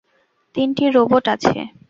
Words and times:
তিনটি 0.55 0.83
রোবট 0.95 1.25
আছে। 1.33 1.57